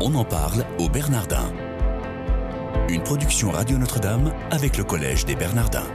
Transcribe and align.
On 0.00 0.14
en 0.14 0.24
parle 0.24 0.64
au 0.78 0.88
Bernardin. 0.88 1.52
Une 2.88 3.02
production 3.02 3.50
Radio 3.50 3.78
Notre-Dame 3.78 4.32
avec 4.52 4.78
le 4.78 4.84
Collège 4.84 5.24
des 5.24 5.34
Bernardins. 5.34 5.88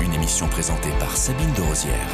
Une 0.00 0.12
émission 0.14 0.46
présentée 0.46 0.90
par 1.00 1.16
Sabine 1.16 1.52
de 1.56 1.62
Rosière. 1.62 2.08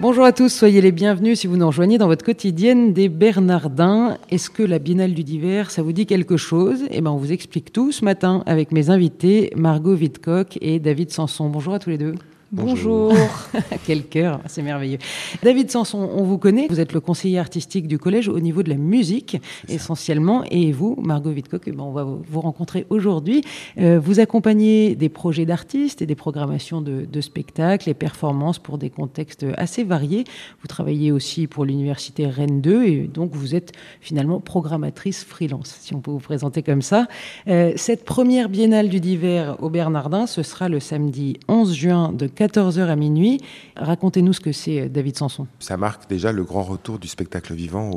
Bonjour 0.00 0.24
à 0.24 0.32
tous, 0.32 0.48
soyez 0.48 0.80
les 0.80 0.90
bienvenus 0.90 1.38
si 1.38 1.46
vous 1.46 1.56
nous 1.56 1.66
rejoignez 1.68 1.96
dans 1.96 2.08
votre 2.08 2.24
quotidienne 2.24 2.92
des 2.92 3.08
Bernardins. 3.08 4.18
Est-ce 4.30 4.50
que 4.50 4.64
la 4.64 4.80
Biennale 4.80 5.14
du 5.14 5.22
Divers, 5.22 5.70
ça 5.70 5.82
vous 5.82 5.92
dit 5.92 6.06
quelque 6.06 6.36
chose? 6.36 6.80
Eh 6.90 7.00
bien, 7.00 7.12
on 7.12 7.18
vous 7.18 7.30
explique 7.30 7.72
tout 7.72 7.92
ce 7.92 8.04
matin 8.04 8.42
avec 8.46 8.72
mes 8.72 8.90
invités, 8.90 9.52
Margot 9.54 9.94
Vidcock 9.94 10.58
et 10.60 10.80
David 10.80 11.12
Sanson. 11.12 11.48
Bonjour 11.50 11.74
à 11.74 11.78
tous 11.78 11.90
les 11.90 11.98
deux. 11.98 12.16
Bonjour. 12.52 13.14
Quel 13.86 14.04
cœur, 14.06 14.40
c'est 14.46 14.62
merveilleux. 14.62 14.98
David 15.40 15.70
Sanson, 15.70 15.98
on 15.98 16.24
vous 16.24 16.36
connaît. 16.36 16.66
Vous 16.68 16.80
êtes 16.80 16.92
le 16.92 16.98
conseiller 16.98 17.38
artistique 17.38 17.86
du 17.86 17.96
collège 17.96 18.28
au 18.28 18.40
niveau 18.40 18.64
de 18.64 18.68
la 18.68 18.76
musique, 18.76 19.40
essentiellement. 19.68 20.42
Et 20.50 20.72
vous, 20.72 20.96
Margot 21.00 21.30
Vidcock, 21.30 21.62
eh 21.66 21.70
ben, 21.70 21.84
on 21.84 21.92
va 21.92 22.02
vous 22.02 22.40
rencontrer 22.40 22.86
aujourd'hui. 22.90 23.44
Euh, 23.78 24.00
vous 24.00 24.18
accompagnez 24.18 24.96
des 24.96 25.08
projets 25.08 25.46
d'artistes 25.46 26.02
et 26.02 26.06
des 26.06 26.16
programmations 26.16 26.80
de, 26.80 27.04
de, 27.04 27.20
spectacles 27.20 27.88
et 27.88 27.94
performances 27.94 28.58
pour 28.58 28.78
des 28.78 28.90
contextes 28.90 29.46
assez 29.56 29.84
variés. 29.84 30.24
Vous 30.60 30.66
travaillez 30.66 31.12
aussi 31.12 31.46
pour 31.46 31.64
l'université 31.64 32.26
Rennes 32.26 32.60
2 32.60 32.84
et 32.84 32.96
donc 33.02 33.30
vous 33.32 33.54
êtes 33.54 33.70
finalement 34.00 34.40
programmatrice 34.40 35.22
freelance, 35.22 35.76
si 35.80 35.94
on 35.94 36.00
peut 36.00 36.10
vous 36.10 36.18
présenter 36.18 36.64
comme 36.64 36.82
ça. 36.82 37.06
Euh, 37.46 37.74
cette 37.76 38.04
première 38.04 38.48
biennale 38.48 38.88
du 38.88 38.98
divers 38.98 39.56
au 39.62 39.70
Bernardin, 39.70 40.26
ce 40.26 40.42
sera 40.42 40.68
le 40.68 40.80
samedi 40.80 41.38
11 41.46 41.74
juin 41.74 42.12
de 42.12 42.26
14h 42.40 42.88
à 42.88 42.96
minuit. 42.96 43.38
Racontez-nous 43.76 44.32
ce 44.32 44.40
que 44.40 44.52
c'est, 44.52 44.88
David 44.88 45.18
Sanson. 45.18 45.46
Ça 45.58 45.76
marque 45.76 46.08
déjà 46.08 46.32
le 46.32 46.42
grand 46.42 46.62
retour 46.62 46.98
du 46.98 47.06
spectacle 47.06 47.52
vivant 47.52 47.90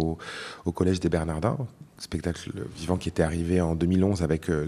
au, 0.66 0.72
Collège 0.74 1.00
des 1.00 1.08
Bernardins. 1.08 1.58
Spectacle 1.98 2.52
vivant 2.76 2.98
qui 2.98 3.08
était 3.08 3.24
arrivé 3.24 3.62
en 3.62 3.76
2011 3.76 4.22
avec 4.22 4.50
euh, 4.50 4.66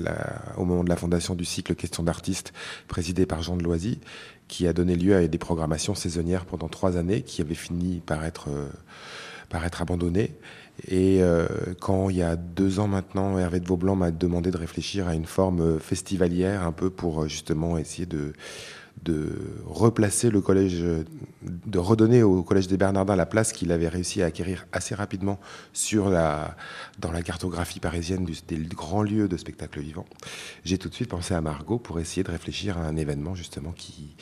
au 0.56 0.64
moment 0.64 0.86
de 0.86 0.90
la 0.90 0.96
fondation 0.96 1.36
du 1.36 1.44
cycle 1.44 1.76
Questions 1.76 2.04
d'artistes, 2.04 2.54
présidé 2.88 3.26
par 3.26 3.42
Jean 3.42 3.58
de 3.58 3.64
Loisy, 3.64 4.00
qui 4.48 4.66
a 4.66 4.72
donné 4.72 4.96
lieu 4.96 5.14
à 5.14 5.28
des 5.28 5.38
programmations 5.38 5.96
saisonnières 5.96 6.46
pendant 6.46 6.70
trois 6.70 6.96
années, 6.96 7.24
qui 7.24 7.42
avaient 7.42 7.54
fini 7.54 8.02
par 8.06 8.24
être, 8.24 8.48
euh, 8.50 8.70
par 9.50 9.66
être 9.66 9.82
abandonnées. 9.82 10.32
Et 10.88 11.22
euh, 11.22 11.48
quand 11.82 12.10
il 12.10 12.16
y 12.16 12.22
a 12.22 12.38
deux 12.38 12.80
ans 12.80 12.88
maintenant, 12.88 13.38
Hervé 13.38 13.60
de 13.60 13.68
Vaublanc 13.68 13.98
m'a 13.98 14.12
demandé 14.12 14.52
de 14.52 14.58
réfléchir 14.58 15.10
à 15.10 15.16
une 15.16 15.26
forme 15.26 15.80
festivalière, 15.80 16.64
un 16.64 16.72
peu 16.72 16.90
pour 16.90 17.28
justement 17.28 17.78
essayer 17.78 18.06
de 18.06 18.32
de 19.04 19.38
replacer 19.66 20.30
le 20.30 20.42
collège, 20.42 20.84
de 21.44 21.80
redonner 21.80 22.24
au 22.24 22.42
collège 22.44 22.68
des 22.68 22.78
Bernardins 22.78 23.16
la 23.16 23.26
place 23.26 23.54
qu'il 23.54 23.72
avait 23.72 23.88
réussi 23.88 24.22
à 24.24 24.28
acquérir 24.28 24.66
assez 24.72 24.96
rapidement 24.96 25.40
sur 25.74 26.10
la, 26.10 26.56
dans 27.00 27.12
la 27.12 27.22
cartographie 27.22 27.80
parisienne 27.80 28.26
des 28.48 28.58
grands 28.58 29.04
lieux 29.04 29.28
de 29.28 29.38
spectacle 29.38 29.80
vivant. 29.80 30.06
J'ai 30.64 30.78
tout 30.78 30.90
de 30.90 30.96
suite 30.96 31.10
pensé 31.10 31.34
à 31.34 31.42
Margot 31.42 31.78
pour 31.78 32.00
essayer 32.00 32.24
de 32.24 32.32
réfléchir 32.32 32.78
à 32.78 32.82
un 32.82 32.96
événement 32.96 33.36
justement 33.36 33.72
qui 33.72 34.16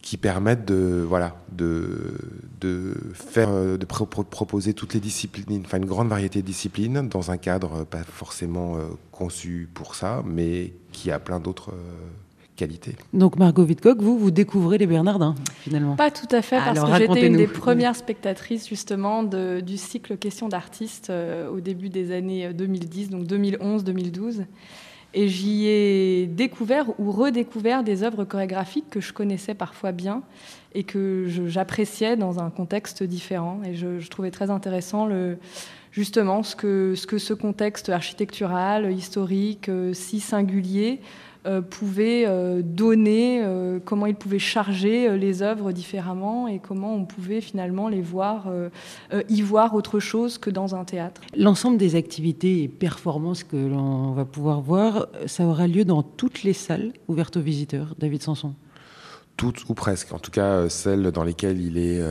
qui 0.00 0.16
permette 0.16 0.64
de 0.64 1.04
voilà 1.06 1.36
de 1.50 2.14
de 2.60 2.94
faire 3.12 3.50
de 3.50 3.84
pro 3.84 4.06
proposer 4.06 4.72
toutes 4.72 4.94
les 4.94 5.00
disciplines 5.00 5.62
enfin 5.64 5.78
une 5.78 5.86
grande 5.86 6.08
variété 6.08 6.40
de 6.40 6.46
disciplines 6.46 7.08
dans 7.08 7.30
un 7.30 7.36
cadre 7.36 7.84
pas 7.84 8.04
forcément 8.04 8.76
euh, 8.76 8.84
conçu 9.10 9.68
pour 9.74 9.96
ça 9.96 10.22
mais 10.24 10.72
qui 10.92 11.10
a 11.10 11.18
plein 11.18 11.40
d'autres 11.40 11.72
euh, 11.72 12.08
qualité. 12.58 12.96
Donc 13.12 13.38
Margot 13.38 13.64
Vidcock, 13.64 14.02
vous, 14.02 14.18
vous 14.18 14.30
découvrez 14.30 14.78
les 14.78 14.86
Bernardins, 14.86 15.34
finalement 15.60 15.96
Pas 15.96 16.10
tout 16.10 16.26
à 16.30 16.42
fait, 16.42 16.56
parce 16.56 16.78
Alors, 16.78 16.90
que 16.90 16.98
j'étais 16.98 17.26
une 17.26 17.36
des 17.36 17.46
premières 17.46 17.96
spectatrices, 17.96 18.68
justement, 18.68 19.22
de, 19.22 19.60
du 19.60 19.78
cycle 19.78 20.16
Questions 20.18 20.48
d'artistes 20.48 21.10
euh, 21.10 21.48
au 21.48 21.60
début 21.60 21.88
des 21.88 22.12
années 22.12 22.52
2010, 22.52 23.10
donc 23.10 23.24
2011-2012. 23.24 24.44
Et 25.14 25.28
j'y 25.28 25.66
ai 25.66 26.26
découvert 26.26 26.86
ou 27.00 27.12
redécouvert 27.12 27.82
des 27.82 28.02
œuvres 28.02 28.24
chorégraphiques 28.24 28.90
que 28.90 29.00
je 29.00 29.12
connaissais 29.14 29.54
parfois 29.54 29.92
bien 29.92 30.22
et 30.74 30.84
que 30.84 31.26
j'appréciais 31.46 32.16
dans 32.16 32.40
un 32.40 32.50
contexte 32.50 33.02
différent. 33.02 33.60
Et 33.64 33.74
je, 33.74 34.00
je 34.00 34.10
trouvais 34.10 34.30
très 34.30 34.50
intéressant 34.50 35.06
le, 35.06 35.38
justement 35.92 36.42
ce 36.42 36.54
que, 36.54 36.94
ce 36.94 37.06
que 37.06 37.18
ce 37.18 37.32
contexte 37.32 37.88
architectural, 37.88 38.92
historique, 38.92 39.68
euh, 39.68 39.94
si 39.94 40.20
singulier, 40.20 41.00
euh, 41.48 41.62
pouvait 41.62 42.24
euh, 42.26 42.60
donner, 42.62 43.40
euh, 43.42 43.78
comment 43.82 44.04
il 44.04 44.14
pouvait 44.14 44.38
charger 44.38 45.16
les 45.16 45.40
œuvres 45.40 45.72
différemment 45.72 46.46
et 46.46 46.58
comment 46.58 46.94
on 46.94 47.06
pouvait 47.06 47.40
finalement 47.40 47.88
les 47.88 48.02
voir, 48.02 48.50
y 49.28 49.42
voir 49.42 49.74
autre 49.74 49.98
chose 49.98 50.36
que 50.36 50.50
dans 50.50 50.74
un 50.74 50.84
théâtre. 50.84 51.22
L'ensemble 51.36 51.78
des 51.78 51.94
activités 51.94 52.64
et 52.64 52.68
performances 52.68 53.44
que 53.44 53.56
l'on 53.56 54.12
va 54.12 54.24
pouvoir 54.24 54.60
voir, 54.60 55.08
ça 55.26 55.44
aura 55.44 55.66
lieu 55.66 55.84
dans 55.84 56.02
toutes 56.02 56.42
les 56.42 56.52
salles 56.52 56.92
ouvertes 57.06 57.36
aux 57.36 57.42
visiteurs, 57.42 57.94
David 57.98 58.22
Sanson? 58.22 58.54
Toutes 59.36 59.68
ou 59.68 59.74
presque, 59.74 60.12
en 60.12 60.18
tout 60.18 60.30
cas 60.30 60.68
celles 60.68 61.10
dans 61.12 61.24
lesquelles 61.24 61.60
il 61.60 61.78
est 61.78 62.02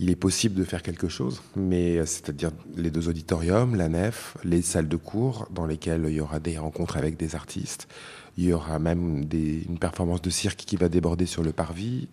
il 0.00 0.10
est 0.10 0.16
possible 0.16 0.56
de 0.56 0.64
faire 0.64 0.82
quelque 0.82 1.08
chose, 1.08 1.40
mais 1.54 2.04
c'est-à-dire 2.04 2.50
les 2.76 2.90
deux 2.90 3.08
auditoriums, 3.08 3.76
la 3.76 3.88
nef, 3.88 4.36
les 4.42 4.62
salles 4.62 4.88
de 4.88 4.96
cours 4.96 5.46
dans 5.50 5.66
lesquelles 5.66 6.04
il 6.08 6.14
y 6.14 6.20
aura 6.20 6.40
des 6.40 6.58
rencontres 6.58 6.96
avec 6.96 7.16
des 7.16 7.36
artistes. 7.36 7.86
Il 8.36 8.44
y 8.44 8.52
aura 8.52 8.78
même 8.78 9.26
une 9.32 9.78
performance 9.78 10.22
de 10.22 10.30
cirque 10.30 10.58
qui 10.58 10.76
va 10.76 10.88
déborder 10.88 11.26
sur 11.26 11.42
le 11.42 11.52
parvis. 11.52 12.08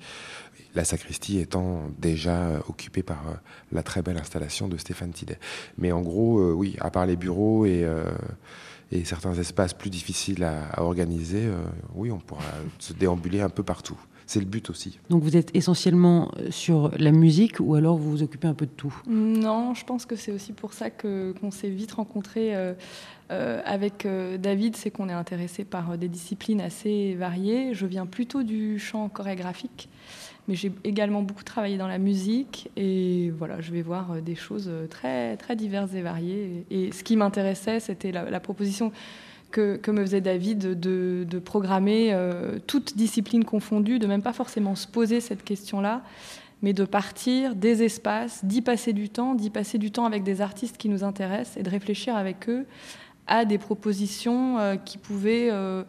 La 0.76 0.86
sacristie 0.86 1.40
étant 1.40 1.90
déjà 1.98 2.62
occupée 2.70 3.04
par 3.04 3.28
euh, 3.28 3.34
la 3.72 3.84
très 3.84 4.02
belle 4.02 4.18
installation 4.18 4.70
de 4.70 4.78
Stéphane 4.78 5.12
Tidet. 5.12 5.38
Mais 5.78 5.92
en 5.92 6.02
gros, 6.02 6.40
euh, 6.40 6.54
oui, 6.54 6.78
à 6.80 6.90
part 6.90 7.06
les 7.06 7.18
bureaux 7.18 7.66
et, 7.66 7.84
euh, 7.84 8.06
certains 9.04 9.34
espaces 9.34 9.74
plus 9.74 9.90
difficiles 9.90 10.44
à, 10.44 10.82
organiser, 10.82 11.46
euh, 11.46 11.64
oui, 11.96 12.12
on 12.12 12.20
pourra 12.20 12.44
se 12.80 12.94
déambuler 12.94 13.42
un 13.42 13.50
peu 13.50 13.64
partout. 13.64 14.00
C'est 14.32 14.40
le 14.40 14.46
but 14.46 14.70
aussi. 14.70 14.98
Donc 15.10 15.24
vous 15.24 15.36
êtes 15.36 15.54
essentiellement 15.54 16.32
sur 16.52 16.90
la 16.98 17.12
musique 17.12 17.58
ou 17.60 17.76
alors 17.76 17.98
vous 17.98 18.12
vous 18.12 18.24
occupez 18.24 18.48
un 18.48 18.54
peu 18.54 18.66
de 18.66 18.72
tout? 18.72 18.96
Non, 19.06 19.74
je 19.74 19.84
pense 19.84 20.06
que 20.06 20.16
c'est 20.16 20.32
aussi 20.32 20.54
pour 20.54 20.72
ça 20.72 20.90
que 20.90 21.34
qu'on 21.42 21.52
s'est 21.52 21.68
vite 21.68 21.92
rencontrés 21.92 22.56
euh, 22.56 22.74
euh, 23.32 23.62
avec 23.66 24.06
euh, 24.06 24.38
David, 24.38 24.78
c'est 24.78 24.90
qu'on 24.90 25.10
est 25.10 25.14
intéressé 25.14 25.66
par 25.66 25.98
des 25.98 26.08
disciplines 26.08 26.62
assez 26.62 27.14
variées. 27.16 27.74
Je 27.74 27.86
viens 27.86 28.06
plutôt 28.06 28.42
du 28.42 28.80
chant 28.80 29.10
chorégraphique, 29.10 29.90
mais 30.48 30.56
j'ai 30.56 30.72
également 30.86 31.24
beaucoup 31.24 31.44
travaillé 31.44 31.78
dans 31.78 31.90
la 31.90 31.98
musique 31.98 32.72
et 32.78 33.34
voilà, 33.38 33.60
je 33.60 33.74
vais 33.74 33.82
voir 33.82 34.22
des 34.22 34.36
choses 34.36 34.72
très 34.90 35.36
très 35.36 35.58
diverses 35.58 35.94
et 35.94 36.02
variées. 36.02 36.64
Et 36.72 36.94
ce 36.94 37.04
qui 37.04 37.18
m'intéressait, 37.18 37.82
c'était 37.82 38.14
la, 38.14 38.30
la 38.30 38.40
proposition 38.40 38.94
que, 39.52 39.92
me 39.92 40.02
faisait 40.02 40.22
David 40.22 40.80
de, 40.80 41.40
programmer 41.40 42.10
euh, 42.12 42.58
toutes 42.68 42.96
disciplines 42.96 43.46
confondues, 43.46 44.00
de 44.00 44.08
même 44.08 44.22
pas 44.22 44.34
forcément 44.34 44.76
se 44.76 44.88
poser 44.88 45.20
cette 45.20 45.44
question-là, 45.44 46.02
mais 46.62 46.74
de 46.74 46.86
partir 46.86 47.56
des 47.56 47.84
espaces, 47.84 48.46
d'y 48.46 48.62
passer 48.62 48.94
du 48.94 49.10
temps, 49.10 49.36
d'y 49.36 49.50
passer 49.50 49.78
du 49.78 49.92
temps 49.92 50.06
avec 50.06 50.24
des 50.24 50.42
artistes 50.42 50.78
qui 50.78 50.90
nous 50.90 51.04
intéressent 51.04 51.58
et 51.58 51.64
de 51.64 51.70
réfléchir 51.70 52.16
avec 52.16 52.50
eux 52.50 52.66
à 53.28 53.46
des 53.46 53.58
propositions 53.58 54.58
euh, 54.58 54.76
qui 54.76 54.98
pouvaient 54.98 55.50
euh, 55.52 55.84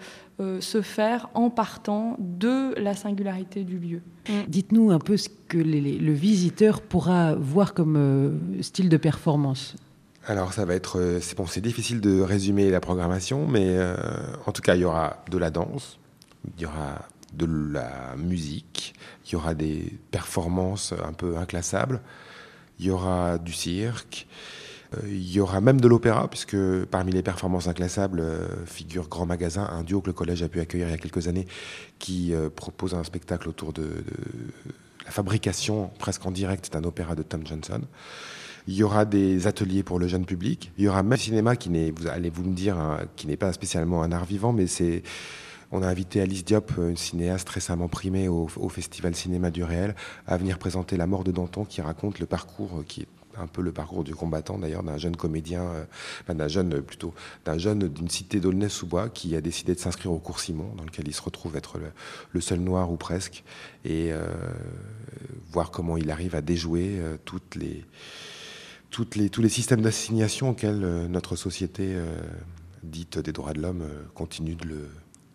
se 0.60 0.82
faire 0.82 1.28
en 1.34 1.50
partant 1.50 2.16
de 2.18 2.74
la 2.78 2.94
singularité 2.94 3.64
du 3.64 3.78
lieu. 3.78 4.02
Dites-nous 4.48 4.90
un 4.90 4.98
peu 4.98 5.16
ce 5.16 5.28
que 5.48 5.58
le 5.58 6.12
visiteur 6.12 6.80
pourra 6.80 7.34
voir 7.34 7.74
comme 7.74 8.40
style 8.60 8.88
de 8.88 8.96
performance. 8.96 9.76
Alors 10.24 10.52
ça 10.52 10.64
va 10.64 10.74
être, 10.74 11.00
euh, 11.00 11.18
c'est 11.20 11.36
bon, 11.36 11.46
c'est 11.46 11.60
difficile 11.60 12.00
de 12.00 12.20
résumer 12.20 12.70
la 12.70 12.78
programmation, 12.78 13.48
mais 13.48 13.64
euh, 13.66 13.96
en 14.46 14.52
tout 14.52 14.62
cas 14.62 14.76
il 14.76 14.82
y 14.82 14.84
aura 14.84 15.24
de 15.28 15.36
la 15.36 15.50
danse, 15.50 15.98
il 16.56 16.62
y 16.62 16.66
aura 16.66 17.08
de 17.32 17.46
la 17.72 18.14
musique, 18.16 18.94
il 19.26 19.32
y 19.32 19.36
aura 19.36 19.54
des 19.54 19.98
performances 20.12 20.94
un 21.04 21.12
peu 21.12 21.38
inclassables, 21.38 22.00
il 22.78 22.86
y 22.86 22.90
aura 22.90 23.38
du 23.38 23.52
cirque, 23.52 24.28
euh, 24.94 25.00
il 25.08 25.28
y 25.28 25.40
aura 25.40 25.60
même 25.60 25.80
de 25.80 25.88
l'opéra, 25.88 26.28
puisque 26.28 26.56
parmi 26.84 27.10
les 27.10 27.24
performances 27.24 27.66
inclassables 27.66 28.20
euh, 28.20 28.46
figure 28.64 29.08
Grand 29.08 29.26
Magasin, 29.26 29.68
un 29.72 29.82
duo 29.82 30.02
que 30.02 30.06
le 30.06 30.12
collège 30.12 30.44
a 30.44 30.48
pu 30.48 30.60
accueillir 30.60 30.86
il 30.86 30.92
y 30.92 30.94
a 30.94 30.98
quelques 30.98 31.26
années, 31.26 31.48
qui 31.98 32.32
propose 32.54 32.94
un 32.94 33.02
spectacle 33.02 33.48
autour 33.48 33.72
de 33.72 34.04
la 35.04 35.10
fabrication 35.10 35.90
presque 35.98 36.24
en 36.26 36.30
direct 36.30 36.72
d'un 36.72 36.84
opéra 36.84 37.16
de 37.16 37.24
Tom 37.24 37.44
Johnson. 37.44 37.80
Il 38.68 38.74
y 38.74 38.82
aura 38.82 39.04
des 39.04 39.46
ateliers 39.46 39.82
pour 39.82 39.98
le 39.98 40.06
jeune 40.08 40.24
public. 40.24 40.72
Il 40.78 40.84
y 40.84 40.88
aura 40.88 41.02
même 41.02 41.18
cinéma 41.18 41.56
qui 41.56 41.70
n'est, 41.70 41.90
vous 41.90 42.06
allez 42.06 42.30
vous 42.30 42.44
me 42.44 42.54
dire, 42.54 42.78
hein, 42.78 43.00
qui 43.16 43.26
n'est 43.26 43.36
pas 43.36 43.52
spécialement 43.52 44.02
un 44.02 44.12
art 44.12 44.24
vivant, 44.24 44.52
mais 44.52 44.66
c'est 44.66 45.02
on 45.74 45.82
a 45.82 45.88
invité 45.88 46.20
Alice 46.20 46.44
Diop, 46.44 46.72
une 46.76 46.98
cinéaste 46.98 47.48
récemment 47.48 47.88
primée 47.88 48.28
au, 48.28 48.46
Festival 48.68 49.14
Cinéma 49.14 49.50
du 49.50 49.64
Réel, 49.64 49.94
à 50.26 50.36
venir 50.36 50.58
présenter 50.58 50.98
La 50.98 51.06
mort 51.06 51.24
de 51.24 51.32
Danton, 51.32 51.64
qui 51.64 51.80
raconte 51.80 52.18
le 52.18 52.26
parcours 52.26 52.84
qui 52.86 53.00
est 53.00 53.08
un 53.38 53.46
peu 53.46 53.62
le 53.62 53.72
parcours 53.72 54.04
du 54.04 54.14
combattant 54.14 54.58
d'ailleurs 54.58 54.82
d'un 54.82 54.98
jeune 54.98 55.16
comédien, 55.16 55.62
euh, 55.62 56.34
d'un 56.34 56.48
jeune 56.48 56.82
plutôt, 56.82 57.14
d'un 57.46 57.56
jeune 57.56 57.88
d'une 57.88 58.10
cité 58.10 58.40
d'Aulnay-sous-Bois 58.40 59.08
qui 59.08 59.34
a 59.34 59.40
décidé 59.40 59.74
de 59.74 59.80
s'inscrire 59.80 60.12
au 60.12 60.18
cours 60.18 60.40
Simon, 60.40 60.70
dans 60.76 60.84
lequel 60.84 61.08
il 61.08 61.14
se 61.14 61.22
retrouve 61.22 61.56
être 61.56 61.78
le, 61.78 61.86
le 62.32 62.40
seul 62.42 62.60
noir 62.60 62.92
ou 62.92 62.96
presque, 62.96 63.42
et 63.86 64.12
euh, 64.12 64.26
voir 65.50 65.70
comment 65.70 65.96
il 65.96 66.10
arrive 66.10 66.34
à 66.34 66.42
déjouer 66.42 66.98
euh, 66.98 67.16
toutes 67.24 67.54
les 67.54 67.86
toutes 68.92 69.16
les, 69.16 69.28
tous 69.28 69.42
les 69.42 69.48
systèmes 69.48 69.80
d'assignation 69.80 70.50
auxquels 70.50 71.08
notre 71.08 71.34
société 71.34 71.96
dite 72.84 73.18
des 73.18 73.32
droits 73.32 73.52
de 73.52 73.60
l'homme 73.60 73.84
continue 74.14 74.54
de 74.54 74.68
le, 74.68 74.88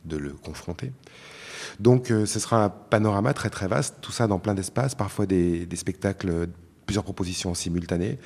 de 0.05 0.15
le 0.15 0.29
confronter. 0.29 0.93
Donc 1.81 2.07
ce 2.07 2.39
sera 2.39 2.63
un 2.63 2.69
panorama 2.69 3.33
très 3.33 3.49
très 3.49 3.67
vaste, 3.67 3.95
tout 3.99 4.13
ça 4.13 4.27
dans 4.27 4.39
plein 4.39 4.53
d'espaces, 4.53 4.95
parfois 4.95 5.25
des, 5.25 5.65
des 5.65 5.75
spectacles, 5.75 6.47
plusieurs 6.85 7.03
propositions 7.03 7.53
simultanées 7.53 8.17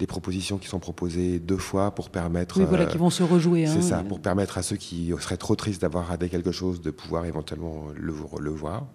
des 0.00 0.06
propositions 0.06 0.56
qui 0.56 0.66
sont 0.66 0.80
proposées 0.80 1.38
deux 1.38 1.58
fois 1.58 1.94
pour 1.94 2.08
permettre. 2.08 2.58
Oui, 2.58 2.64
voilà, 2.66 2.86
qui 2.86 2.96
vont 2.96 3.10
se 3.10 3.22
rejouer. 3.22 3.66
C'est 3.66 3.78
hein. 3.78 3.82
ça, 3.82 4.02
pour 4.02 4.20
permettre 4.20 4.56
à 4.56 4.62
ceux 4.62 4.76
qui 4.76 5.12
seraient 5.20 5.36
trop 5.36 5.54
tristes 5.54 5.82
d'avoir 5.82 6.06
raté 6.08 6.30
quelque 6.30 6.52
chose 6.52 6.80
de 6.80 6.90
pouvoir 6.90 7.26
éventuellement 7.26 7.88
le, 7.94 8.14
le 8.40 8.50
voir. 8.50 8.86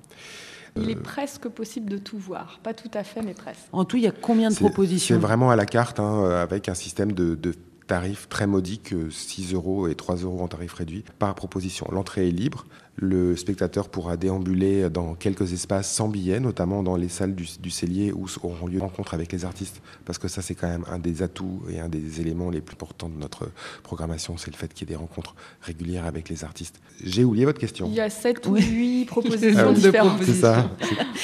Il 0.76 0.90
est 0.90 0.96
presque 0.96 1.48
possible 1.48 1.90
de 1.90 1.98
tout 1.98 2.18
voir. 2.18 2.60
Pas 2.62 2.74
tout 2.74 2.92
à 2.94 3.04
fait, 3.04 3.22
mais 3.22 3.34
presque. 3.34 3.68
En 3.72 3.86
tout, 3.86 3.98
il 3.98 4.04
y 4.04 4.08
a 4.08 4.12
combien 4.12 4.50
de 4.50 4.56
propositions 4.56 5.16
C'est 5.16 5.22
vraiment 5.22 5.50
à 5.50 5.56
la 5.56 5.66
carte, 5.66 6.00
hein, 6.00 6.26
avec 6.30 6.68
un 6.68 6.74
système 6.74 7.14
de, 7.14 7.36
de 7.36 7.54
tarifs 7.88 8.28
très 8.30 8.48
modiques, 8.48 8.94
6 9.10 9.54
euros 9.54 9.88
et 9.88 9.96
3 9.96 10.18
euros 10.18 10.42
en 10.42 10.48
tarif 10.48 10.74
réduit 10.74 11.04
par 11.20 11.36
proposition. 11.36 11.88
L'entrée 11.92 12.28
est 12.28 12.32
libre. 12.32 12.66
Le 12.98 13.36
spectateur 13.36 13.90
pourra 13.90 14.16
déambuler 14.16 14.90
dans 14.90 15.16
quelques 15.16 15.52
espaces 15.52 15.92
sans 15.92 16.08
billets, 16.08 16.40
notamment 16.40 16.82
dans 16.82 16.96
les 16.96 17.10
salles 17.10 17.36
du, 17.36 17.46
du 17.60 17.70
cellier 17.70 18.14
où 18.14 18.28
auront 18.42 18.68
lieu 18.68 18.80
rencontres 18.80 19.14
avec 19.14 19.34
les 19.34 19.44
artistes, 19.44 19.82
parce 20.06 20.18
que 20.18 20.30
ça 20.30 20.42
c'est 20.42 20.56
quand 20.56 20.70
même 20.70 20.86
un 20.90 20.98
des 20.98 21.22
atouts 21.22 21.62
et 21.70 21.82
un 21.82 21.90
des 21.90 22.22
éléments 22.22 22.50
les 22.50 22.62
plus 22.62 22.74
importants 22.74 23.10
de 23.10 23.18
notre 23.20 23.50
programmation, 23.84 24.38
c'est 24.38 24.50
le 24.50 24.56
fait 24.56 24.74
qu'il 24.74 24.88
y 24.88 24.92
ait 24.94 24.96
des 24.96 25.00
rencontres 25.00 25.36
régulières 25.62 26.06
avec 26.06 26.30
les 26.30 26.46
artistes. 26.46 26.80
J'ai 27.04 27.26
oublié 27.26 27.44
votre 27.44 27.60
question. 27.60 27.88
Il 27.88 27.96
y 27.96 28.00
a 28.00 28.10
7 28.10 28.48
ou 28.48 28.56
8 28.56 29.06
propositions 29.08 29.74
différentes. 29.74 30.24
C'est 30.24 30.34
ça. 30.34 30.70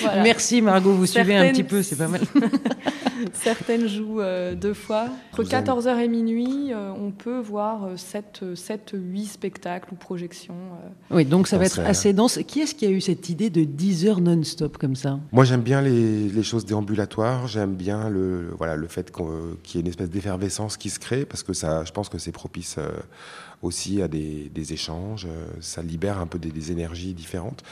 voilà. 0.02 0.24
Merci 0.24 0.62
Margot, 0.62 0.94
vous 0.94 1.06
Certaines... 1.06 1.38
suivez 1.38 1.50
un 1.50 1.52
petit 1.54 1.64
peu, 1.64 1.84
c'est 1.84 1.96
pas 1.96 2.10
mal. 2.10 2.22
Certaines 3.34 3.88
jouent 3.88 4.22
euh, 4.22 4.56
deux 4.56 4.74
fois. 4.74 5.08
Entre 5.34 5.44
14h 5.44 5.98
et 6.00 6.08
minuit, 6.08 6.72
euh, 6.74 6.92
on 6.98 7.12
peut 7.12 7.40
voir 7.40 7.90
7, 7.98 8.56
7, 8.56 8.92
8 8.94 9.26
spectacles 9.26 9.94
ou 9.94 9.96
projections. 9.96 10.54
Euh. 10.54 11.16
Oui, 11.16 11.26
donc 11.26 11.48
ça 11.48 11.58
va 11.58 11.66
être 11.66 11.80
assez 11.80 12.14
dense. 12.14 12.40
Qui 12.48 12.62
est-ce 12.62 12.76
qui 12.76 12.86
a 12.86 12.90
eu 12.90 13.02
cette 13.02 13.30
idée 13.30 13.50
de 13.50 13.64
10 13.64 14.08
heures 14.08 14.22
non-stop 14.22 14.78
comme 14.78 14.96
ça? 14.96 15.20
Moi, 15.32 15.46
j'aime 15.46 15.62
bien 15.62 15.82
les, 15.82 16.30
les, 16.30 16.44
choses 16.44 16.66
déambulatoires. 16.66 17.48
J'aime 17.48 17.76
bien 17.76 18.10
le, 18.10 18.54
voilà, 18.58 18.76
le 18.76 18.88
fait 18.88 19.12
qu'il 19.12 19.76
y 19.76 19.78
ait 19.78 19.82
une 19.82 19.88
espèce 19.88 20.10
d'effervescence 20.10 20.78
qui 20.78 20.90
se 20.90 21.00
crée, 21.00 21.26
parce 21.26 21.44
que 21.44 21.54
ça, 21.54 21.84
je 21.86 21.92
pense 21.92 22.10
que 22.10 22.18
c'est 22.18 22.32
propice 22.32 22.78
aussi 23.62 24.02
à 24.02 24.08
des, 24.08 24.50
des, 24.54 24.74
échanges. 24.74 25.28
Ça 25.60 25.82
libère 25.82 26.20
un 26.20 26.28
peu 26.28 26.40
des, 26.40 26.50
des 26.50 26.72
énergies 26.72 27.14
différentes. 27.14 27.64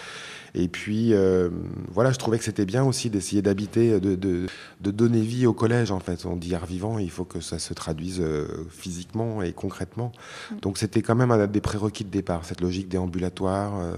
Et 0.55 0.67
puis, 0.67 1.13
euh, 1.13 1.49
voilà, 1.91 2.11
je 2.11 2.17
trouvais 2.17 2.37
que 2.37 2.43
c'était 2.43 2.65
bien 2.65 2.83
aussi 2.83 3.09
d'essayer 3.09 3.41
d'habiter, 3.41 3.99
de, 3.99 4.15
de, 4.15 4.47
de, 4.81 4.91
donner 4.91 5.21
vie 5.21 5.38
au 5.45 5.53
collège, 5.53 5.91
en 5.91 5.99
fait. 5.99 6.25
On 6.25 6.35
dit 6.35 6.55
art 6.55 6.65
vivant, 6.65 6.99
il 6.99 7.09
faut 7.09 7.25
que 7.25 7.39
ça 7.39 7.59
se 7.59 7.73
traduise 7.73 8.19
euh, 8.21 8.67
physiquement 8.69 9.41
et 9.41 9.53
concrètement. 9.53 10.11
Donc, 10.61 10.77
c'était 10.77 11.01
quand 11.01 11.15
même 11.15 11.31
un 11.31 11.47
des 11.47 11.61
prérequis 11.61 12.03
de 12.03 12.09
départ, 12.09 12.45
cette 12.45 12.61
logique 12.61 12.87
déambulatoire. 12.89 13.79
Euh, 13.79 13.97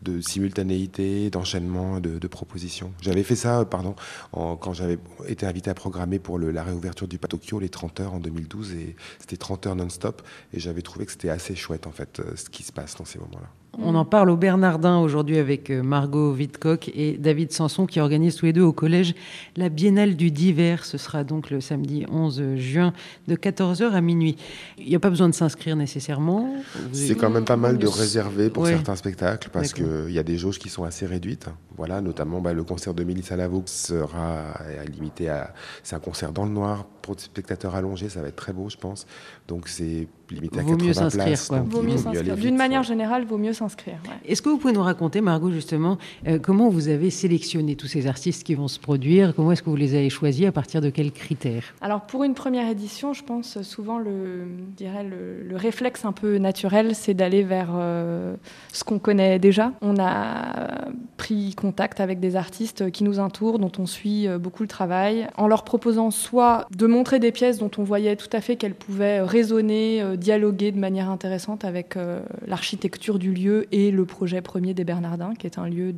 de 0.00 0.20
simultanéité, 0.20 1.30
d'enchaînement, 1.30 2.00
de, 2.00 2.18
de, 2.18 2.26
propositions. 2.26 2.92
J'avais 3.00 3.22
fait 3.22 3.36
ça, 3.36 3.64
pardon, 3.64 3.94
en, 4.32 4.56
quand 4.56 4.72
j'avais 4.72 4.98
été 5.28 5.46
invité 5.46 5.70
à 5.70 5.74
programmer 5.74 6.18
pour 6.18 6.38
le, 6.38 6.50
la 6.50 6.64
réouverture 6.64 7.06
du 7.06 7.20
Tokyo, 7.20 7.60
les 7.60 7.68
30 7.68 8.00
heures 8.00 8.14
en 8.14 8.18
2012, 8.18 8.72
et 8.72 8.96
c'était 9.20 9.36
30 9.36 9.68
heures 9.68 9.76
non-stop, 9.76 10.22
et 10.52 10.58
j'avais 10.58 10.82
trouvé 10.82 11.06
que 11.06 11.12
c'était 11.12 11.28
assez 11.28 11.54
chouette, 11.54 11.86
en 11.86 11.92
fait, 11.92 12.20
ce 12.34 12.50
qui 12.50 12.64
se 12.64 12.72
passe 12.72 12.96
dans 12.96 13.04
ces 13.04 13.20
moments-là. 13.20 13.61
On 13.78 13.94
en 13.94 14.04
parle 14.04 14.28
au 14.28 14.36
Bernardin 14.36 14.98
aujourd'hui 14.98 15.38
avec 15.38 15.70
Margot 15.70 16.32
Wittkock 16.34 16.90
et 16.94 17.16
David 17.18 17.52
Sanson 17.52 17.86
qui 17.86 18.00
organisent 18.00 18.36
tous 18.36 18.46
les 18.46 18.52
deux 18.52 18.62
au 18.62 18.72
collège 18.72 19.14
la 19.56 19.70
Biennale 19.70 20.14
du 20.14 20.30
Divers. 20.30 20.84
Ce 20.84 20.98
sera 20.98 21.24
donc 21.24 21.50
le 21.50 21.60
samedi 21.60 22.04
11 22.10 22.56
juin 22.56 22.92
de 23.28 23.34
14h 23.34 23.92
à 23.92 24.00
minuit. 24.02 24.36
Il 24.78 24.88
n'y 24.88 24.94
a 24.94 25.00
pas 25.00 25.08
besoin 25.08 25.28
de 25.28 25.34
s'inscrire 25.34 25.74
nécessairement. 25.74 26.54
C'est 26.92 27.14
quand 27.14 27.30
même 27.30 27.46
pas 27.46 27.56
mal 27.56 27.78
de 27.78 27.86
réserver 27.86 28.50
pour 28.50 28.64
ouais. 28.64 28.72
certains 28.72 28.96
spectacles 28.96 29.48
parce 29.50 29.72
qu'il 29.72 30.10
y 30.10 30.18
a 30.18 30.22
des 30.22 30.36
jauges 30.36 30.58
qui 30.58 30.68
sont 30.68 30.84
assez 30.84 31.06
réduites. 31.06 31.48
Voilà, 31.78 32.02
notamment 32.02 32.40
bah, 32.40 32.52
le 32.52 32.64
concert 32.64 32.92
de 32.92 33.02
Mélissa 33.02 33.36
Lavo 33.36 33.62
sera 33.64 34.54
limité 34.92 35.30
à. 35.30 35.54
C'est 35.82 35.96
un 35.96 36.00
concert 36.00 36.32
dans 36.32 36.44
le 36.44 36.50
noir 36.50 36.84
pour 37.00 37.16
des 37.16 37.22
spectateurs 37.22 37.74
allongés, 37.74 38.08
ça 38.08 38.22
va 38.22 38.28
être 38.28 38.36
très 38.36 38.52
beau, 38.52 38.68
je 38.68 38.76
pense. 38.76 39.06
Donc 39.48 39.68
c'est 39.68 40.06
limité 40.30 40.60
à 40.60 40.62
vaut 40.62 40.76
80 40.76 41.04
mieux 41.04 41.10
places. 41.10 41.48
Quoi. 41.48 41.60
Vaut 41.60 41.82
mieux 41.82 41.98
s'inscrire. 41.98 42.36
D'une 42.36 42.56
manière 42.56 42.82
générale, 42.82 43.24
vaut 43.24 43.38
mieux 43.38 43.52
s'inscrire. 43.52 43.61
Ouais. 44.04 44.14
Est-ce 44.26 44.42
que 44.42 44.48
vous 44.48 44.58
pouvez 44.58 44.72
nous 44.72 44.82
raconter, 44.82 45.20
Margot, 45.20 45.50
justement, 45.50 45.98
euh, 46.26 46.38
comment 46.38 46.68
vous 46.68 46.88
avez 46.88 47.10
sélectionné 47.10 47.76
tous 47.76 47.86
ces 47.86 48.06
artistes 48.06 48.44
qui 48.44 48.54
vont 48.54 48.68
se 48.68 48.78
produire? 48.78 49.34
Comment 49.34 49.52
est-ce 49.52 49.62
que 49.62 49.70
vous 49.70 49.76
les 49.76 49.94
avez 49.94 50.10
choisis? 50.10 50.46
À 50.46 50.52
partir 50.52 50.80
de 50.80 50.90
quels 50.90 51.12
critères? 51.12 51.74
Alors 51.80 52.02
pour 52.02 52.24
une 52.24 52.34
première 52.34 52.68
édition, 52.68 53.12
je 53.12 53.22
pense 53.22 53.62
souvent 53.62 53.98
le, 53.98 54.46
dirais 54.76 55.04
le, 55.04 55.42
le 55.42 55.56
réflexe 55.56 56.04
un 56.04 56.12
peu 56.12 56.38
naturel, 56.38 56.94
c'est 56.94 57.14
d'aller 57.14 57.42
vers 57.42 57.70
euh, 57.74 58.34
ce 58.72 58.84
qu'on 58.84 58.98
connaît 58.98 59.38
déjà. 59.38 59.72
On 59.80 59.96
a 59.98 60.88
pris 61.16 61.54
contact 61.54 62.00
avec 62.00 62.20
des 62.20 62.36
artistes 62.36 62.90
qui 62.90 63.04
nous 63.04 63.18
entourent, 63.18 63.58
dont 63.58 63.72
on 63.78 63.86
suit 63.86 64.26
beaucoup 64.40 64.62
le 64.62 64.68
travail, 64.68 65.28
en 65.36 65.46
leur 65.46 65.64
proposant 65.64 66.10
soit 66.10 66.66
de 66.74 66.86
montrer 66.86 67.18
des 67.18 67.32
pièces 67.32 67.58
dont 67.58 67.70
on 67.78 67.84
voyait 67.84 68.16
tout 68.16 68.30
à 68.32 68.40
fait 68.40 68.56
qu'elles 68.56 68.74
pouvaient 68.74 69.20
résonner, 69.20 70.02
euh, 70.02 70.16
dialoguer 70.16 70.72
de 70.72 70.78
manière 70.78 71.10
intéressante 71.10 71.64
avec 71.64 71.96
euh, 71.96 72.20
l'architecture 72.46 73.18
du 73.18 73.32
lieu 73.32 73.51
et 73.72 73.90
le 73.90 74.04
projet 74.04 74.40
premier 74.40 74.74
des 74.74 74.84
Bernardins, 74.84 75.34
qui 75.38 75.46
est 75.46 75.58
un 75.58 75.68
lieu 75.68 75.94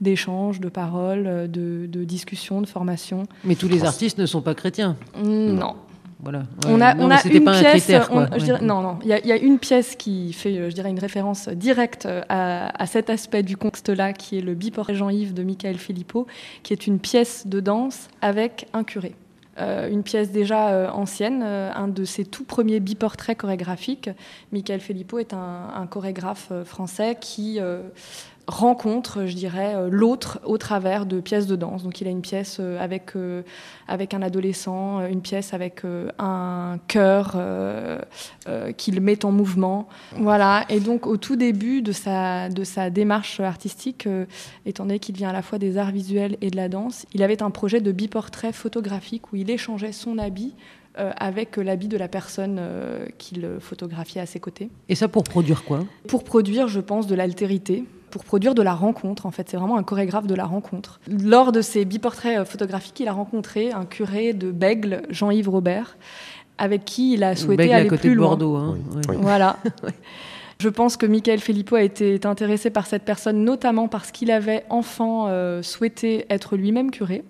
d'échange, 0.00 0.60
de, 0.60 0.64
de 0.64 0.68
parole, 0.68 1.24
de, 1.50 1.86
de, 1.86 2.04
discussion, 2.04 2.60
de 2.60 2.66
formation. 2.66 3.24
Mais 3.44 3.54
tous 3.54 3.68
les 3.68 3.84
artistes 3.84 4.18
ne 4.18 4.26
sont 4.26 4.42
pas 4.42 4.54
chrétiens 4.54 4.96
Non. 5.22 5.76
Voilà. 6.20 6.40
Ouais, 6.40 6.44
on 6.66 6.80
a, 6.80 6.94
non, 6.94 7.06
on 7.06 7.10
a 7.10 7.24
une 7.24 7.44
pas 7.44 7.60
pièce. 7.60 7.84
Critère, 7.84 8.08
on, 8.10 8.22
ouais. 8.22 8.26
je 8.38 8.44
dirais, 8.44 8.60
non, 8.60 8.80
non. 8.80 8.98
Il 9.04 9.06
y, 9.06 9.28
y, 9.28 9.32
a 9.32 9.36
une 9.36 9.58
pièce 9.58 9.94
qui 9.94 10.32
fait, 10.32 10.68
je 10.68 10.74
dirais, 10.74 10.90
une 10.90 10.98
référence 10.98 11.48
directe 11.48 12.08
à, 12.28 12.82
à 12.82 12.86
cet 12.86 13.08
aspect 13.08 13.44
du 13.44 13.56
contexte-là, 13.56 14.12
qui 14.12 14.38
est 14.38 14.40
le 14.40 14.54
Biportrait 14.54 14.96
Jean-Yves 14.96 15.32
de 15.32 15.44
Michael 15.44 15.78
Philippot, 15.78 16.26
qui 16.64 16.72
est 16.72 16.88
une 16.88 16.98
pièce 16.98 17.46
de 17.46 17.60
danse 17.60 18.08
avec 18.20 18.66
un 18.72 18.82
curé. 18.82 19.14
Euh, 19.60 19.88
une 19.90 20.02
pièce 20.02 20.30
déjà 20.30 20.70
euh, 20.70 20.88
ancienne, 20.88 21.42
euh, 21.44 21.70
un 21.74 21.88
de 21.88 22.04
ses 22.04 22.24
tout 22.24 22.44
premiers 22.44 22.80
biportraits 22.80 23.38
chorégraphiques. 23.38 24.10
Michael 24.52 24.80
Philippot 24.80 25.18
est 25.18 25.32
un, 25.32 25.70
un 25.74 25.86
chorégraphe 25.86 26.52
français 26.64 27.16
qui 27.20 27.60
rencontre, 28.48 29.26
je 29.26 29.34
dirais, 29.34 29.74
l'autre 29.90 30.40
au 30.44 30.58
travers 30.58 31.06
de 31.06 31.20
pièces 31.20 31.46
de 31.46 31.54
danse. 31.54 31.82
Donc 31.84 32.00
il 32.00 32.08
a 32.08 32.10
une 32.10 32.22
pièce 32.22 32.60
avec, 32.80 33.14
euh, 33.14 33.42
avec 33.86 34.14
un 34.14 34.22
adolescent, 34.22 35.06
une 35.06 35.20
pièce 35.20 35.54
avec 35.54 35.84
euh, 35.84 36.08
un 36.18 36.78
chœur 36.88 37.34
euh, 37.36 38.00
qu'il 38.76 39.00
met 39.00 39.24
en 39.24 39.30
mouvement. 39.32 39.88
Voilà. 40.16 40.64
Et 40.70 40.80
donc 40.80 41.06
au 41.06 41.18
tout 41.18 41.36
début 41.36 41.82
de 41.82 41.92
sa, 41.92 42.48
de 42.48 42.64
sa 42.64 42.90
démarche 42.90 43.38
artistique, 43.40 44.08
étant 44.66 44.84
donné 44.84 44.98
qu'il 44.98 45.14
vient 45.14 45.28
à 45.28 45.34
la 45.34 45.42
fois 45.42 45.58
des 45.58 45.76
arts 45.76 45.92
visuels 45.92 46.36
et 46.40 46.50
de 46.50 46.56
la 46.56 46.68
danse, 46.68 47.06
il 47.12 47.22
avait 47.22 47.42
un 47.42 47.50
projet 47.50 47.80
de 47.80 47.92
biportrait 47.92 48.52
photographique 48.52 49.32
où 49.32 49.36
il 49.36 49.50
échangeait 49.50 49.92
son 49.92 50.18
habit 50.18 50.54
euh, 50.98 51.12
avec 51.16 51.58
l'habit 51.58 51.86
de 51.86 51.96
la 51.96 52.08
personne 52.08 52.56
euh, 52.58 53.06
qu'il 53.18 53.46
photographiait 53.60 54.20
à 54.20 54.26
ses 54.26 54.40
côtés. 54.40 54.68
Et 54.88 54.96
ça 54.96 55.06
pour 55.06 55.22
produire 55.22 55.62
quoi? 55.62 55.84
Pour 56.08 56.24
produire, 56.24 56.66
je 56.66 56.80
pense, 56.80 57.06
de 57.06 57.14
l'altérité 57.14 57.84
pour 58.10 58.24
produire 58.24 58.54
de 58.54 58.62
la 58.62 58.74
rencontre. 58.74 59.26
En 59.26 59.30
fait, 59.30 59.48
c'est 59.48 59.56
vraiment 59.56 59.78
un 59.78 59.82
chorégraphe 59.82 60.26
de 60.26 60.34
la 60.34 60.44
rencontre. 60.44 61.00
Lors 61.08 61.52
de 61.52 61.62
ses 61.62 61.84
biportraits 61.84 62.44
photographiques, 62.46 63.00
il 63.00 63.08
a 63.08 63.12
rencontré 63.12 63.72
un 63.72 63.84
curé 63.84 64.32
de 64.32 64.50
Bègle, 64.50 65.02
Jean-Yves 65.10 65.48
Robert, 65.48 65.96
avec 66.58 66.84
qui 66.84 67.14
il 67.14 67.24
a 67.24 67.36
souhaité 67.36 67.64
Bègle 67.64 67.74
aller 67.74 67.86
à 67.86 67.88
côté 67.88 68.08
plus 68.08 68.10
de 68.10 68.14
loin. 68.16 68.28
Bordeaux. 68.28 68.56
Hein. 68.56 68.78
Oui. 68.90 69.02
Oui. 69.08 69.16
Voilà. 69.20 69.56
Je 70.60 70.68
pense 70.68 70.96
que 70.96 71.06
Michael 71.06 71.38
Philippot 71.38 71.76
a 71.76 71.82
été 71.82 72.18
intéressé 72.24 72.70
par 72.70 72.86
cette 72.86 73.04
personne, 73.04 73.44
notamment 73.44 73.86
parce 73.86 74.10
qu'il 74.10 74.32
avait 74.32 74.64
enfant 74.70 75.26
euh, 75.28 75.62
souhaité 75.62 76.26
être 76.30 76.56
lui-même 76.56 76.90
curé. 76.90 77.22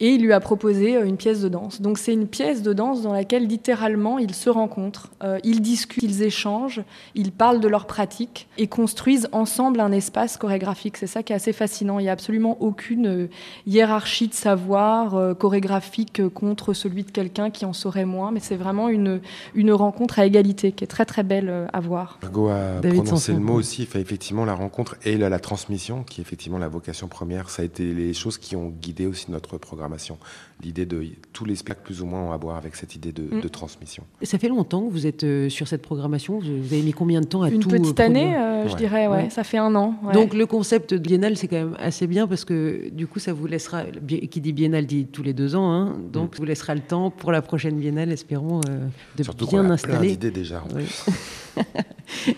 Et 0.00 0.08
il 0.10 0.22
lui 0.22 0.32
a 0.32 0.40
proposé 0.40 1.00
une 1.00 1.16
pièce 1.16 1.40
de 1.42 1.48
danse. 1.48 1.80
Donc 1.80 1.98
c'est 1.98 2.12
une 2.12 2.26
pièce 2.26 2.62
de 2.62 2.72
danse 2.72 3.02
dans 3.02 3.12
laquelle 3.12 3.46
littéralement 3.46 4.18
ils 4.18 4.34
se 4.34 4.50
rencontrent, 4.50 5.10
euh, 5.22 5.38
ils 5.44 5.60
discutent, 5.60 6.02
ils 6.02 6.22
échangent, 6.22 6.82
ils 7.14 7.32
parlent 7.32 7.60
de 7.60 7.68
leurs 7.68 7.86
pratiques 7.86 8.48
et 8.58 8.66
construisent 8.66 9.28
ensemble 9.32 9.80
un 9.80 9.92
espace 9.92 10.36
chorégraphique. 10.36 10.96
C'est 10.96 11.06
ça 11.06 11.22
qui 11.22 11.32
est 11.32 11.36
assez 11.36 11.52
fascinant. 11.52 11.98
Il 11.98 12.02
n'y 12.02 12.08
a 12.08 12.12
absolument 12.12 12.56
aucune 12.60 13.06
euh, 13.06 13.28
hiérarchie 13.66 14.28
de 14.28 14.34
savoir 14.34 15.14
euh, 15.14 15.34
chorégraphique 15.34 16.28
contre 16.28 16.72
celui 16.74 17.04
de 17.04 17.10
quelqu'un 17.10 17.50
qui 17.50 17.64
en 17.64 17.72
saurait 17.72 18.04
moins, 18.04 18.30
mais 18.30 18.40
c'est 18.40 18.56
vraiment 18.56 18.88
une, 18.88 19.20
une 19.54 19.72
rencontre 19.72 20.18
à 20.18 20.26
égalité 20.26 20.72
qui 20.72 20.84
est 20.84 20.88
très 20.88 21.04
très 21.04 21.22
belle 21.22 21.48
euh, 21.48 21.66
à 21.72 21.80
voir. 21.80 22.18
Margot 22.22 22.48
a 22.48 22.80
David 22.80 23.02
prononcé 23.02 23.32
Sanson. 23.32 23.32
le 23.34 23.44
mot 23.44 23.54
aussi, 23.54 23.86
fait 23.86 24.00
effectivement 24.00 24.44
la 24.44 24.54
rencontre 24.54 24.96
et 25.04 25.16
la, 25.16 25.28
la 25.28 25.38
transmission, 25.38 26.02
qui 26.02 26.20
est 26.20 26.22
effectivement 26.22 26.58
la 26.58 26.68
vocation 26.68 27.08
première. 27.08 27.50
Ça 27.50 27.62
a 27.62 27.64
été 27.64 27.92
les 27.92 28.14
choses 28.14 28.38
qui 28.38 28.56
ont 28.56 28.68
guidé 28.68 29.06
aussi 29.06 29.30
notre 29.30 29.58
programmation. 29.92 30.18
L'idée 30.62 30.86
de 30.86 31.04
tous 31.32 31.44
les 31.44 31.54
spectacles 31.56 31.84
plus 31.84 32.02
ou 32.02 32.06
moins 32.06 32.20
ont 32.22 32.32
à 32.32 32.36
voir 32.36 32.56
avec 32.56 32.76
cette 32.76 32.94
idée 32.94 33.12
de, 33.12 33.22
Mm. 33.22 33.40
de 33.40 33.48
transmission. 33.48 34.04
Ça 34.22 34.38
fait 34.38 34.48
longtemps 34.48 34.82
que 34.86 34.92
vous 34.92 35.06
êtes 35.06 35.24
euh, 35.24 35.48
sur 35.48 35.66
cette 35.68 35.82
programmation. 35.82 36.38
Vous 36.38 36.46
avez 36.72 36.82
mis 36.82 36.92
combien 36.92 37.20
de 37.20 37.26
temps 37.26 37.42
à 37.42 37.50
Une 37.50 37.60
tout 37.60 37.68
petite 37.68 37.98
euh, 37.98 38.04
année, 38.04 38.20
produire 38.32 38.40
euh, 38.42 38.66
je 38.68 38.72
Ouais. 38.72 38.78
dirais, 38.78 39.06
ouais, 39.08 39.16
Ouais. 39.24 39.30
ça 39.30 39.42
fait 39.44 39.58
un 39.58 39.74
an. 39.74 39.96
ouais. 40.04 40.12
Donc 40.12 40.34
le 40.34 40.46
concept 40.46 40.94
de 40.94 40.98
biennale, 40.98 41.36
c'est 41.36 41.48
quand 41.48 41.56
même 41.56 41.76
assez 41.80 42.06
bien 42.06 42.26
parce 42.28 42.44
que 42.44 42.88
du 42.90 43.06
coup, 43.06 43.18
ça 43.18 43.32
vous 43.32 43.46
laissera, 43.46 43.84
qui 44.30 44.40
dit 44.40 44.52
biennale 44.52 44.86
dit 44.86 45.06
tous 45.06 45.22
les 45.22 45.32
deux 45.32 45.56
ans, 45.56 45.72
hein, 45.72 45.96
donc 46.12 46.34
ça 46.34 46.38
vous 46.38 46.44
laissera 46.46 46.74
le 46.74 46.80
temps 46.80 47.10
pour 47.10 47.32
la 47.32 47.42
prochaine 47.42 47.76
biennale, 47.78 48.12
espérons, 48.12 48.60
euh, 48.68 48.86
de 49.16 49.22
Surtout 49.22 49.46
bien 49.48 49.60
a 49.60 49.62
plein 49.64 49.70
installer. 49.72 50.08
d'idées 50.10 50.30
déjà. 50.30 50.62
Oui. 50.76 50.84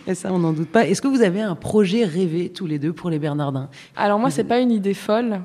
Et 0.07 0.14
ça, 0.14 0.33
on 0.33 0.38
n'en 0.38 0.52
doute 0.52 0.69
pas. 0.69 0.87
Est-ce 0.87 1.00
que 1.02 1.09
vous 1.09 1.23
avez 1.23 1.40
un 1.40 1.54
projet 1.54 2.04
rêvé 2.04 2.49
tous 2.49 2.66
les 2.66 2.78
deux 2.78 2.93
pour 2.93 3.11
les 3.11 3.19
Bernardins? 3.19 3.69
Alors 3.97 4.19
moi, 4.19 4.31
c'est 4.31 4.45
pas 4.45 4.61
une 4.61 4.71
idée 4.71 4.95
folle, 4.95 5.40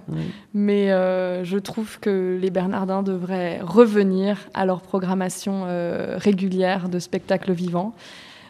mais 0.54 0.92
euh, 0.92 1.44
je 1.44 1.58
trouve 1.58 2.00
que 2.00 2.38
les 2.42 2.50
Bernardins 2.50 2.69
devraient 3.04 3.60
revenir 3.62 4.38
à 4.54 4.66
leur 4.66 4.82
programmation 4.82 5.64
euh, 5.66 6.16
régulière 6.18 6.90
de 6.90 7.00
spectacles 7.00 7.52
vivants. 7.52 7.94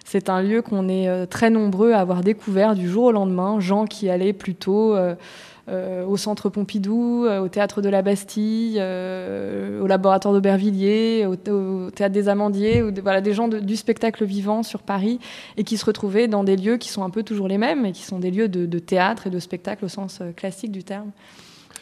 C'est 0.05 0.29
un 0.29 0.41
lieu 0.41 0.61
qu'on 0.61 0.89
est 0.89 1.07
euh, 1.07 1.25
très 1.25 1.49
nombreux 1.49 1.91
à 1.91 1.99
avoir 1.99 2.21
découvert 2.21 2.75
du 2.75 2.89
jour 2.89 3.05
au 3.05 3.11
lendemain, 3.11 3.59
gens 3.59 3.85
qui 3.85 4.09
allaient 4.09 4.33
plutôt 4.33 4.95
euh, 4.95 5.15
au 6.07 6.17
Centre 6.17 6.49
Pompidou, 6.49 7.27
au 7.27 7.47
Théâtre 7.47 7.83
de 7.83 7.89
la 7.89 8.01
Bastille, 8.01 8.77
au 8.79 9.85
Laboratoire 9.85 10.33
d'Aubervilliers, 10.33 11.27
au, 11.27 11.35
Théâtre 11.35 12.13
des 12.13 12.27
Amandiers, 12.27 12.81
ou 12.81 12.89
des 12.89 13.33
gens 13.33 13.47
du 13.47 13.75
spectacle 13.75 14.25
vivant 14.25 14.63
sur 14.63 14.81
Paris 14.81 15.19
et 15.57 15.63
qui 15.63 15.77
se 15.77 15.85
retrouvaient 15.85 16.27
dans 16.27 16.43
des 16.43 16.55
lieux 16.55 16.77
qui 16.77 16.89
sont 16.89 17.03
un 17.03 17.11
peu 17.11 17.21
toujours 17.21 17.47
les 17.47 17.59
mêmes 17.59 17.85
et 17.85 17.91
qui 17.91 18.01
sont 18.01 18.17
des 18.17 18.31
lieux 18.31 18.49
de, 18.49 18.79
théâtre 18.79 19.27
et 19.27 19.29
de 19.29 19.37
spectacle 19.37 19.85
au 19.85 19.89
sens 19.89 20.23
classique 20.35 20.71
du 20.71 20.83
terme. 20.83 21.11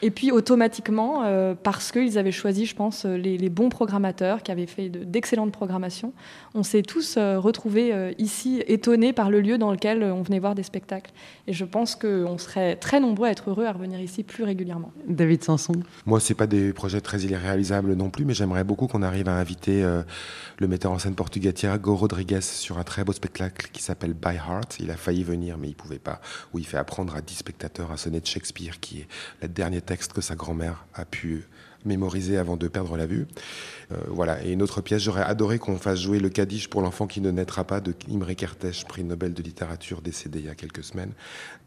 Et 0.01 0.11
puis 0.11 0.31
automatiquement, 0.31 1.23
euh, 1.25 1.55
parce 1.61 1.91
qu'ils 1.91 2.17
avaient 2.17 2.31
choisi, 2.31 2.65
je 2.65 2.75
pense, 2.75 3.05
euh, 3.05 3.17
les, 3.17 3.37
les 3.37 3.49
bons 3.49 3.69
programmateurs 3.69 4.43
qui 4.43 4.51
avaient 4.51 4.67
fait 4.67 4.89
de- 4.89 5.03
d'excellentes 5.03 5.51
programmations, 5.51 6.13
on 6.53 6.63
s'est 6.63 6.83
tous 6.83 7.15
euh, 7.17 7.39
retrouvés 7.39 7.93
euh, 7.93 8.11
ici 8.17 8.63
étonnés 8.67 9.13
par 9.13 9.29
le 9.29 9.41
lieu 9.41 9.57
dans 9.57 9.71
lequel 9.71 10.03
on 10.03 10.21
venait 10.21 10.39
voir 10.39 10.55
des 10.55 10.63
spectacles. 10.63 11.11
Et 11.47 11.53
je 11.53 11.65
pense 11.65 11.95
qu'on 11.95 12.37
serait 12.37 12.75
très 12.75 12.99
nombreux 12.99 13.27
à 13.27 13.31
être 13.31 13.49
heureux 13.49 13.65
à 13.65 13.71
revenir 13.71 13.99
ici 13.99 14.23
plus 14.23 14.43
régulièrement. 14.43 14.91
David 15.07 15.43
Sanson 15.43 15.73
Moi, 16.05 16.19
c'est 16.19 16.35
pas 16.35 16.47
des 16.47 16.73
projets 16.73 17.01
très 17.01 17.19
irréalisables 17.21 17.93
non 17.93 18.09
plus, 18.09 18.25
mais 18.25 18.33
j'aimerais 18.33 18.63
beaucoup 18.63 18.87
qu'on 18.87 19.01
arrive 19.01 19.27
à 19.29 19.33
inviter 19.35 19.83
euh, 19.83 20.03
le 20.59 20.67
metteur 20.67 20.91
en 20.91 20.99
scène 20.99 21.15
portugais 21.15 21.53
Tiago 21.53 21.95
Rodrigues 21.95 22.41
sur 22.41 22.77
un 22.77 22.83
très 22.83 23.03
beau 23.03 23.13
spectacle 23.13 23.69
qui 23.73 23.81
s'appelle 23.81 24.13
By 24.13 24.35
Heart. 24.35 24.77
Il 24.79 24.91
a 24.91 24.95
failli 24.97 25.23
venir, 25.23 25.57
mais 25.57 25.69
il 25.69 25.75
pouvait 25.75 25.97
pas. 25.99 26.19
Où 26.53 26.59
il 26.59 26.65
fait 26.67 26.77
apprendre 26.77 27.15
à 27.15 27.21
10 27.21 27.33
spectateurs 27.35 27.91
un 27.91 27.97
sonnet 27.97 28.19
de 28.19 28.25
Shakespeare, 28.27 28.79
qui 28.79 28.99
est 28.99 29.07
le 29.41 29.47
dernier 29.47 29.81
texte 29.87 30.13
que 30.13 30.21
sa 30.21 30.35
grand-mère 30.35 30.85
a 30.93 31.05
pu 31.05 31.47
mémoriser 31.85 32.37
avant 32.37 32.57
de 32.57 32.67
perdre 32.67 32.97
la 32.97 33.07
vue. 33.07 33.25
Euh, 33.91 33.95
voilà. 34.09 34.43
Et 34.43 34.51
une 34.51 34.61
autre 34.61 34.81
pièce, 34.81 35.01
j'aurais 35.01 35.23
adoré 35.23 35.57
qu'on 35.57 35.77
fasse 35.77 35.99
jouer 35.99 36.19
le 36.19 36.29
Kaddish 36.29 36.67
pour 36.67 36.81
l'enfant 36.81 37.07
qui 37.07 37.21
ne 37.21 37.31
naîtra 37.31 37.63
pas 37.63 37.79
de 37.79 37.95
Imre 38.11 38.33
Kertész, 38.33 38.83
prix 38.87 39.03
Nobel 39.03 39.33
de 39.33 39.41
littérature 39.41 40.01
décédé 40.01 40.39
il 40.39 40.45
y 40.45 40.49
a 40.49 40.55
quelques 40.55 40.83
semaines, 40.83 41.13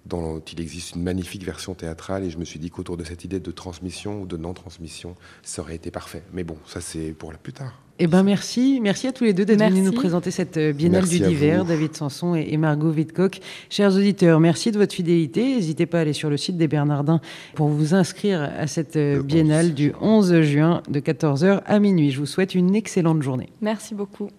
dont 0.06 0.40
il 0.40 0.60
existe 0.60 0.96
une 0.96 1.02
magnifique 1.02 1.44
version 1.44 1.74
théâtrale. 1.74 2.24
Et 2.24 2.30
je 2.30 2.38
me 2.38 2.44
suis 2.44 2.58
dit 2.58 2.70
qu'autour 2.70 2.96
de 2.96 3.04
cette 3.04 3.24
idée 3.24 3.40
de 3.40 3.50
transmission 3.50 4.22
ou 4.22 4.26
de 4.26 4.36
non-transmission, 4.36 5.14
ça 5.42 5.62
aurait 5.62 5.76
été 5.76 5.90
parfait. 5.90 6.22
Mais 6.32 6.44
bon, 6.44 6.56
ça 6.66 6.80
c'est 6.80 7.12
pour 7.12 7.32
la 7.32 7.38
plus 7.38 7.52
tard. 7.52 7.80
Eh 8.02 8.06
ben 8.06 8.22
merci, 8.22 8.80
merci 8.82 9.08
à 9.08 9.12
tous 9.12 9.24
les 9.24 9.34
deux 9.34 9.44
d'être 9.44 9.62
venus 9.62 9.84
nous 9.84 9.92
présenter 9.92 10.30
cette 10.30 10.56
euh, 10.56 10.72
biennale 10.72 11.02
Merci 11.02 11.20
du 11.20 11.28
divers. 11.28 11.66
David 11.66 11.94
Sanson 11.94 12.34
et 12.34 12.56
Margot 12.56 12.90
Vidcock. 12.90 13.40
Chers 13.68 13.94
auditeurs, 13.94 14.40
merci 14.40 14.72
de 14.72 14.78
votre 14.78 14.94
fidélité. 14.94 15.56
N'hésitez 15.56 15.84
pas 15.84 15.98
à 15.98 16.00
aller 16.00 16.14
sur 16.14 16.30
le 16.30 16.38
site 16.38 16.56
des 16.56 16.66
Bernardins 16.66 17.20
pour 17.54 17.68
vous 17.68 17.94
inscrire 17.94 18.40
à 18.40 18.66
cette 18.66 18.96
euh, 18.96 19.16
Le 19.16 19.22
biennale 19.22 19.66
11 19.66 19.74
du 19.74 19.92
11 20.00 20.40
juin 20.40 20.82
de 20.88 20.98
14h 20.98 21.60
à 21.66 21.78
minuit. 21.78 22.10
Je 22.10 22.20
vous 22.20 22.26
souhaite 22.26 22.54
une 22.54 22.74
excellente 22.74 23.22
journée. 23.22 23.50
Merci 23.60 23.94
beaucoup. 23.94 24.30